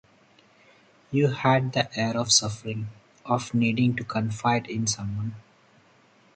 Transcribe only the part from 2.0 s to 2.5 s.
of